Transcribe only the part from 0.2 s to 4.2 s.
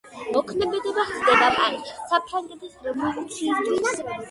მოქმედება ხდება პარიზში საფრანგეთის რევოლუციის დროს.